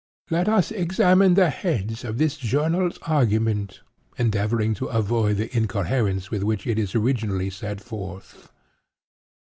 [0.31, 3.81] Let us examine the heads of this journal's argument;
[4.17, 8.49] endeavoring to avoid the incoherence with which it is originally set forth.